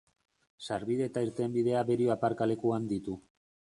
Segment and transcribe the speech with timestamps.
[0.67, 3.25] Sarbide eta irtenbidea Berio aparkalekuan ditu.